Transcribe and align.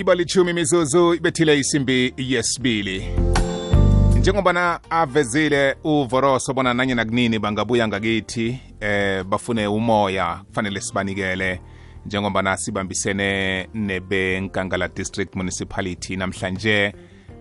ibalitshumi 0.00 0.50
imizuzu 0.50 1.14
ibethile 1.14 1.58
isimbi 1.58 2.14
yesibili 2.16 3.08
njengobana 4.18 4.80
avezile 4.90 5.76
uvoroso 5.84 6.54
bona 6.54 6.74
nanyena 6.74 7.04
kunini 7.04 7.38
bangabuya 7.38 7.88
ngakithi 7.88 8.60
eh 8.80 9.24
bafune 9.24 9.66
umoya 9.66 10.40
kufanele 10.48 10.80
sibanikele. 10.80 11.60
Njengobana 12.06 12.56
sibambisene 12.56 13.68
nebenkangala 13.74 14.88
district 14.88 15.36
municipality 15.36 16.16
namhlanje 16.16 16.94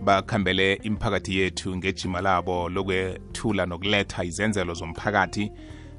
bakhambele 0.03 0.73
imiphakathi 0.73 1.37
yethu 1.37 1.75
ngejima 1.75 2.21
labo 2.21 2.69
lokwethula 2.69 3.65
nokuletha 3.65 4.23
izenzelo 4.23 4.73
zomphakathi 4.73 5.51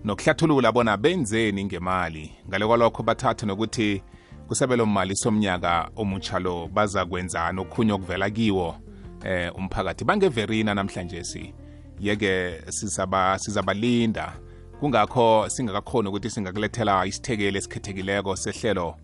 nokuhlathulula 0.04 0.72
bona 0.72 0.96
benzeni 0.96 1.64
ngemali. 1.64 2.32
Ngale 2.48 2.66
kwalokho 2.66 3.02
bathatha 3.02 3.46
nokuthi 3.46 4.02
kusabelo 4.50 4.86
mali 4.86 5.16
somnyaka 5.16 5.90
omutsha 5.96 6.38
lo 6.38 6.68
baza 6.68 7.06
kwenzani 7.06 7.60
okhunye 7.60 7.92
okuvela 7.92 8.30
kiwo 8.30 8.76
eh 9.24 9.56
umphakathi. 9.56 10.04
Bangeverina 10.04 10.74
namhlanje 10.74 11.24
si. 11.24 11.54
Yeke 12.00 12.60
sizaba 12.68 13.38
sizabalinda. 13.38 14.32
Kungakho 14.80 15.48
singakakhoni 15.48 16.08
ukuthi 16.08 16.30
singakulethela 16.30 17.06
isithekeli 17.06 17.58
esikhethekileko 17.58 18.36
sehlelo 18.36 18.96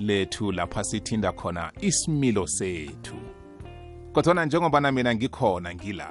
lethu 0.00 0.52
lapha 0.52 0.84
sithinda 0.84 1.32
khona 1.32 1.72
isimilo 1.80 2.46
sethu. 2.46 3.16
Kodwana 4.12 4.44
njengobana 4.44 4.92
mina 4.92 5.14
ngikhona 5.14 5.74
ngila 5.74 6.08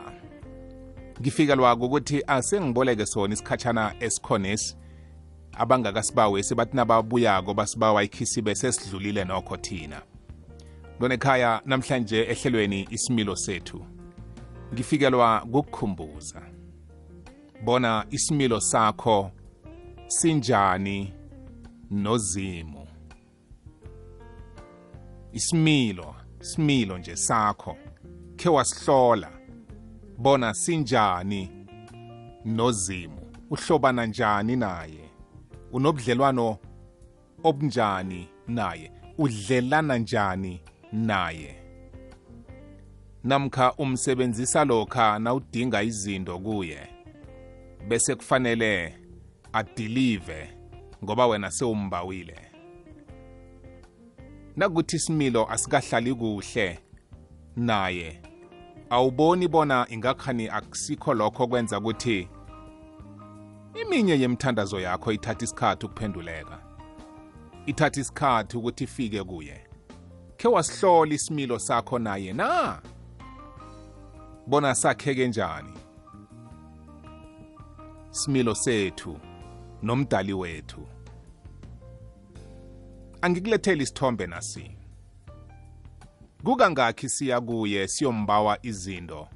ngifikelwa 1.22 1.74
ukuthi 1.74 2.24
asengiboleke 2.28 3.06
sona 3.06 3.34
isikhatshana 3.34 3.94
esikhonesi. 4.00 4.76
Abangakasibawe 5.60 6.44
sibathi 6.44 6.76
nababuyako 6.76 7.54
basibawa 7.54 8.04
ikhisibe 8.04 8.56
sesidlulile 8.56 9.24
nokho 9.26 9.58
thina. 9.58 10.02
Lonekhaya 11.00 11.62
namhlanje 11.66 12.22
ehlelweni 12.22 12.88
isimilo 12.92 13.36
sethu. 13.36 13.86
Ngifikelwa 14.74 15.40
kukukhumbuza. 15.42 16.42
Bona 17.64 18.06
isimilo 18.10 18.60
sakho 18.62 19.32
sinjani 20.08 21.14
nozimu? 21.92 22.88
Isimilo 25.34 26.16
isimilo 26.42 26.98
nje 26.98 27.16
sakho. 27.16 27.78
Khe 28.36 28.50
wasihlola. 28.50 29.32
Bona 30.18 30.54
sinjani 30.54 31.52
nozimu? 32.46 33.22
Uhlobana 33.50 34.06
njani 34.06 34.56
naye? 34.56 35.07
Unobudlelwano 35.72 36.58
obunjani 37.44 38.30
naye? 38.48 38.92
Udlelana 39.18 39.98
njani 39.98 40.62
naye? 40.92 41.56
Namkha 43.24 43.74
umsebenzisa 43.74 44.66
lokha 44.66 45.20
nawudinga 45.20 45.84
izinto 45.84 46.40
kuye 46.40 46.80
bese 47.88 48.16
kufanele 48.16 48.96
adilive 49.54 50.50
ngoba 51.04 51.28
wena 51.28 51.52
sewumbawile. 51.52 52.38
Nakuthi 54.56 54.96
isimilo 54.96 55.52
asikahlali 55.52 56.16
kuhle 56.16 56.80
naye 57.56 58.22
awuboni 58.90 59.48
bona 59.48 59.88
ingakhani 59.90 60.50
akusikho 60.50 61.14
lokho 61.14 61.48
kwenza 61.48 61.78
ukuthi 61.80 62.28
iminye 63.74 64.20
yemthandazo 64.20 64.80
yakho 64.80 65.12
ithatha 65.12 65.44
isikhathi 65.46 65.86
ukuphenduleka. 65.86 66.60
Ithatha 67.66 68.02
isikhathi 68.02 68.58
ukuthi 68.58 68.84
ifike 68.84 69.24
kuye. 69.24 69.68
Khe 70.38 70.48
wasihlola 70.48 71.14
isimilo 71.14 71.60
sakho 71.60 72.00
naye 72.00 72.34
na? 72.34 72.82
Bona 74.48 74.76
sakheke 74.76 75.28
njani? 75.28 75.74
Similo 78.10 78.56
sethu 78.56 79.20
nomdali 79.82 80.34
wethu. 80.34 80.88
Angikuletheli 83.22 83.84
isithombe 83.84 84.28
nasi. 84.28 84.72
Kukangakhi 86.44 87.10
siya 87.10 87.42
kuye 87.42 87.88
siyombawa 87.88 88.58
izinto 88.66 89.28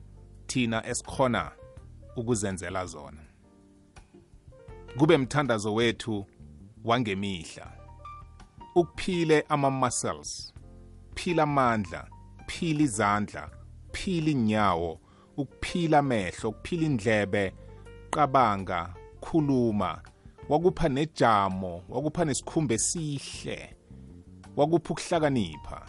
thina 0.48 0.86
esikhona 0.88 1.52
ukuzenzela 2.16 2.86
zona? 2.86 3.31
Kube 4.98 5.18
mthandazo 5.18 5.74
wethu 5.74 6.26
wangemihla. 6.84 7.72
Ukuphile 8.76 9.46
ama-muscles 9.50 10.54
phila 11.16 11.44
amandla 11.44 12.08
phila 12.48 12.82
izandla 12.82 13.50
phila 13.92 14.30
inyawo 14.30 15.00
ukuphila 15.38 16.00
amehlo 16.00 16.50
ukuphila 16.50 16.86
indlebe 16.86 17.54
qabanga 18.10 18.94
khuluma 19.22 20.02
wakupha 20.50 20.90
nejamo 20.90 21.84
wakupha 21.90 22.26
nesikhumba 22.26 22.74
esihle 22.76 23.76
wakupha 24.56 24.94
ukuhlakanipha. 24.94 25.82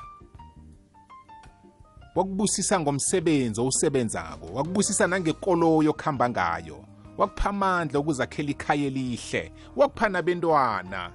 Wakubusisa 2.15 2.81
ngomsebenzi 2.81 3.61
owusebenzako 3.61 4.47
wakubusisa 4.47 5.07
nangekoloyo 5.07 5.91
okuhamba 5.91 6.29
ngayo. 6.31 6.92
Wakupha 7.19 7.49
amandla 7.51 8.01
ukuzakhela 8.01 8.51
ikhaya 8.51 8.87
elihle. 8.87 9.53
Wakupha 9.77 10.09
nabentwana. 10.09 11.13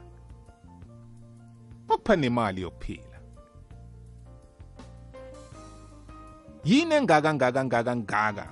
Wakupha 1.87 2.15
nemali 2.15 2.61
yokuphila. 2.61 3.19
Yini 6.63 6.95
engaka 6.95 7.33
ngaka 7.33 7.65
ngaka 7.65 7.95
ngaka? 7.95 8.47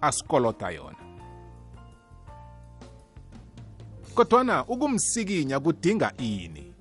Asikolota 0.00 0.70
yona. 0.70 0.96
Kodwana 4.14 4.64
ukumsikinya 4.66 5.60
kudinga 5.60 6.12
ini? 6.18 6.74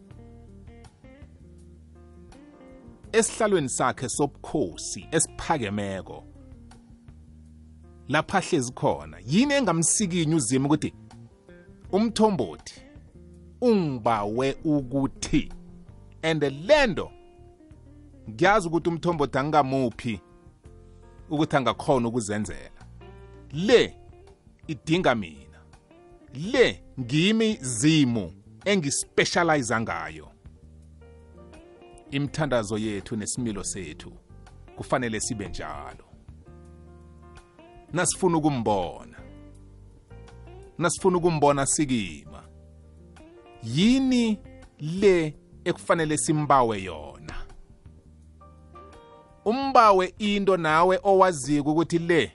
Esihlalweni 3.11 3.69
sakhe 3.69 4.09
sobukhosi 4.09 5.07
esiphakemeko. 5.11 6.23
Lapha 8.09 8.39
hlezi 8.39 8.71
khona. 8.71 9.17
Yini 9.25 9.53
engamsikinya 9.53 10.35
uzima 10.35 10.65
ukuthi 10.65 10.93
umthombothi 11.91 12.81
ungibawe 13.61 14.55
ukuthi 14.63 15.49
and 16.21 16.43
lento 16.43 17.11
ngiyazi 18.29 18.67
ukuthi 18.67 18.89
umthombothi 18.89 19.37
angingamuphi 19.37 20.21
ukuthi 21.29 21.55
angakhona 21.55 22.07
ukuzenzela. 22.07 22.81
Le 23.53 23.95
idinga 24.67 25.15
mina. 25.15 25.59
Le 26.33 26.83
ngimi 26.99 27.57
zimu 27.61 28.33
engispecialize 28.65 29.79
ngayo. 29.79 30.29
Imithandazo 32.11 32.77
yethu 32.77 33.15
nesimilo 33.15 33.63
sethu 33.63 34.11
kufanele 34.75 35.19
sibe 35.19 35.47
njalo. 35.47 36.08
Nasifuna 37.93 38.37
ukumbona. 38.37 39.17
Nasifuna 40.77 41.17
ukumbona 41.17 41.65
sikima. 41.65 42.43
Yini 43.63 44.39
le 44.79 45.35
ekufanele 45.65 46.17
simbawe 46.17 46.83
yona? 46.83 47.35
Umbawe 49.45 50.13
into 50.17 50.57
nawe 50.57 50.99
owaziko 51.03 51.71
ukuthi 51.71 51.99
le 51.99 52.31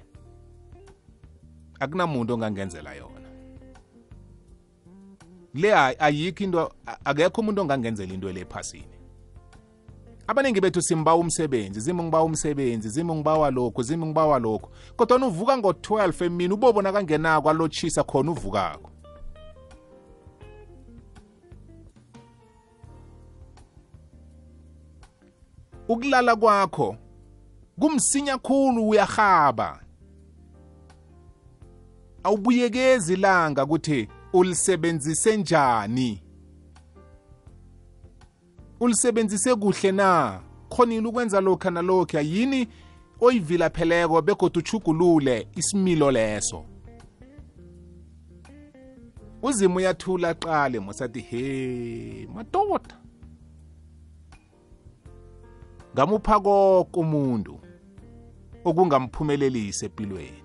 akunamuntu 1.81 2.35
ongangenzela 2.35 2.95
yona. 2.95 3.29
Le 5.55 5.75
ayikho 5.75 6.45
into 6.45 6.73
akekho 7.05 7.41
umuntu 7.41 7.61
ongangenzela 7.61 8.15
into 8.15 8.33
le 8.33 8.41
ephasini. 8.41 8.94
Abaningi 10.27 10.61
bethu 10.61 10.83
simbawa 10.83 11.21
umsebenzi 11.21 11.81
zimi 11.81 12.03
ngibawa 12.03 12.25
umsebenzi 12.25 12.89
zimi 12.89 13.15
ngibawa 13.15 13.51
lokhu 13.51 13.83
zimi 13.83 14.07
ngibawa 14.07 14.39
lokhu. 14.39 14.71
Kodwa 14.97 15.27
uvuka 15.27 15.59
ngo-12 15.59 16.25
emini 16.25 16.55
ubobona 16.55 16.93
kangenako 16.93 17.51
alotshisa 17.51 18.05
khona 18.05 18.31
uvukako. 18.31 18.91
Ukulala 25.89 26.37
kwakho 26.37 26.97
kumsinya 27.81 28.39
khulu 28.39 28.89
uyahaba 28.89 29.81
awubuyekezi 32.25 33.13
ilanga 33.13 33.65
ukuthi 33.65 34.09
ulisebenzise 34.33 35.37
njani? 35.37 36.24
Ulisebenzise 38.85 39.55
kuhle 39.55 39.93
na? 39.93 40.41
Khonile 40.69 41.09
ukwenza 41.09 41.41
lokha 41.41 41.71
nalokhu 41.71 42.17
yini 42.17 42.69
oyivilapheleko 43.21 44.23
begodwa 44.23 44.61
uchugulule 44.61 45.49
isimilo 45.57 46.11
leso? 46.11 46.65
Uzima 49.43 49.75
uyathula 49.75 50.29
aqale 50.29 50.81
mosathi 50.81 51.21
he 51.21 52.29
madoda. 52.35 53.01
Ngamupha 55.95 56.41
konke 56.41 57.01
umuntu 57.01 57.61
okungamphumelelisa 58.65 59.87
empilweni 59.87 60.43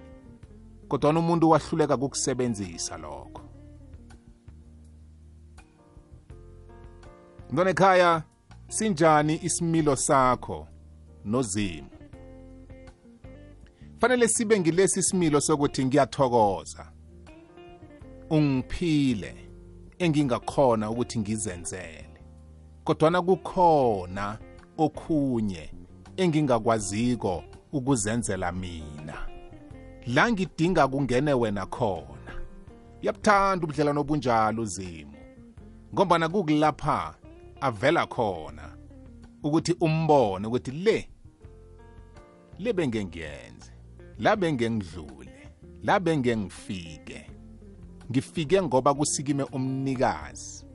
kodwa 0.87 1.09
umuntu 1.09 1.49
wahluleka 1.49 1.97
kukusebenzisa 1.97 2.97
lokho. 2.97 3.41
Mntwana 7.49 7.69
ekhaya 7.69 8.23
sinjani 8.69 9.39
isimilo 9.43 9.95
sakho 9.95 10.67
nozimo 11.25 11.89
fanele 13.99 14.27
sibe 14.27 14.59
ngilesi 14.59 15.03
similo 15.03 15.41
sokuthi 15.41 15.85
ngiyathokoza. 15.85 16.91
Ungiphile 18.29 19.35
engingakhona 19.99 20.89
ukuthi 20.89 21.19
ngizenzele. 21.19 22.23
Kodwana 22.83 23.21
kukhona 23.21 24.37
okhunye 24.77 25.71
engingakwaziko 26.17 27.43
ukuzenzela 27.71 28.51
mina. 28.51 29.17
La 30.07 30.31
ngidinga 30.31 30.87
kungene 30.87 31.33
wena 31.33 31.65
khona. 31.65 32.33
Yabuthanda 33.01 33.63
ubudlelwano 33.63 34.01
obunjalo 34.01 34.61
uzimo 34.61 35.13
ngombana 35.93 36.29
kukulapha 36.29 37.15
avela 37.61 38.07
khona 38.07 38.75
ukuthi 39.43 39.75
umbone 39.79 40.47
ukuthi 40.47 40.71
le 40.71 41.09
le 42.59 42.73
bengengiyenze 42.73 43.71
la 44.19 44.35
bengengidlule 44.35 45.39
la 45.83 45.99
bengengifike. 45.99 47.31
Ngifike 48.11 48.61
ngoba 48.61 48.93
kusikime 48.93 49.43
umnikazi 49.43 50.65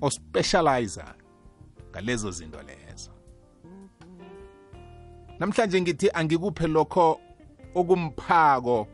ospecializer 0.00 1.14
ngalezo 1.90 2.30
zinto 2.30 2.62
lezo. 2.62 3.10
Namhlanje 5.38 5.80
ngithi 5.80 6.10
angikuphe 6.10 6.66
lokho 6.66 7.20
okumphako 7.74 8.86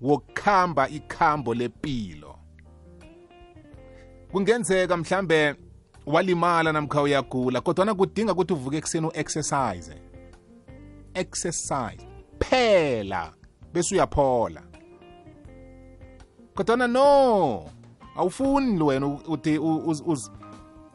wokukhamba 0.00 0.88
ikhambo 0.88 1.54
lepilo. 1.54 2.38
Kungenzeka 4.32 4.96
mhlambe 4.96 5.54
walimala 6.12 6.72
namkha 6.72 7.02
uyagula 7.02 7.60
kodwana 7.60 7.94
kudinga 7.94 8.32
ukuthi 8.32 8.52
uvuke 8.52 8.76
ekuseni 8.76 9.06
u-exercise. 9.06 9.94
Exercise. 11.14 12.06
Phela 12.38 13.32
bese 13.72 13.94
uyaphola. 13.94 14.62
Kodwana 16.54 16.86
no 16.86 17.70
awufuni 18.16 18.82
wena 18.82 19.06
uthi 19.06 19.58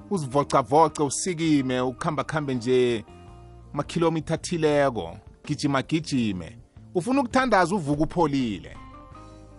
uzivocavoce 0.10 1.04
usikime 1.04 1.82
ukuhamba 1.82 2.24
khambe 2.24 2.56
nje 2.56 3.06
makhilomitha 3.74 4.34
athileko 4.34 5.18
gijima 5.46 5.82
gijime. 5.82 6.58
Ufuna 6.96 7.22
ukuthandaza 7.22 7.76
uvuka 7.76 8.04
upholile. 8.04 8.78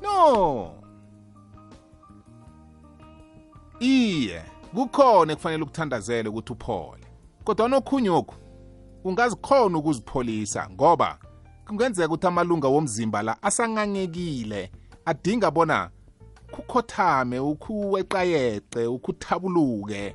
No. 0.03 0.71
Iye. 3.81 4.43
Kukhona 4.75 5.33
ekufanele 5.33 5.63
ukuthandazele 5.63 6.29
ukuthi 6.29 6.53
uphole. 6.53 7.07
Kodwa 7.45 7.69
nokhunyoku 7.69 8.35
ungazikhona 9.05 9.79
ukuzipholisa 9.79 10.71
ngoba 10.71 11.19
kungenzeka 11.67 12.09
ukuthi 12.09 12.27
amalunga 12.27 12.69
womzimba 12.69 13.23
la 13.23 13.43
asanqanyekile 13.43 14.71
adinga 15.05 15.51
bona 15.51 15.91
kukhothame 16.51 17.39
ukhuweqayeqe 17.39 18.87
ukhuthabuluke 18.87 20.15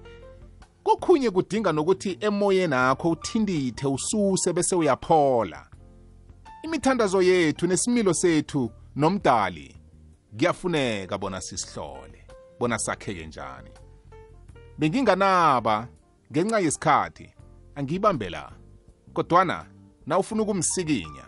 kokhunye 0.84 1.30
kudinga 1.30 1.72
nokuthi 1.72 2.18
emoyeni 2.20 2.76
akho 2.76 3.10
uthindithe 3.10 3.88
ususe 3.88 4.54
bese 4.54 4.76
uyaphola. 4.76 5.68
Imithandazo 6.64 7.22
yethu 7.22 7.68
nesimilo 7.68 8.14
sethu 8.14 8.72
nomdali 8.96 9.76
kuyafuneka 10.38 11.18
bona 11.18 11.42
sisihlole 11.42 12.26
bona 12.60 12.80
sakheke 12.80 13.26
njani. 13.28 13.70
Benginganaba 14.82 15.88
ngenxa 16.32 16.60
yesikhathi. 16.60 17.34
Angiyibambe 17.76 18.30
la 18.30 18.52
kodwana 19.14 19.66
na 20.06 20.18
ufuna 20.20 20.42
ukumsikinya 20.44 21.26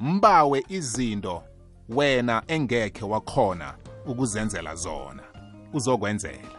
mbawe 0.00 0.64
izinto 0.68 1.42
wena 1.88 2.42
engekhe 2.46 3.04
wakhona 3.04 3.74
ukuzenzela 4.06 4.74
zona. 4.74 5.22
Uzokwenzela. 5.72 6.55